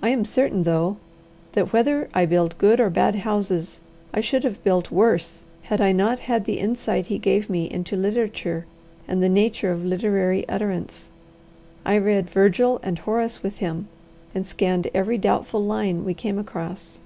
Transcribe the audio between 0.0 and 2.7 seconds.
I am certain, though, that whether I build